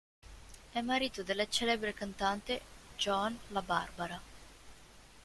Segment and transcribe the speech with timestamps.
[0.71, 2.59] È marito della celebre cantante
[2.97, 4.19] Joan La Barbara.